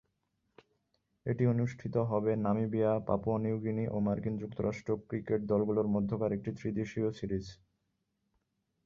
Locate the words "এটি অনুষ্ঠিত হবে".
1.25-2.31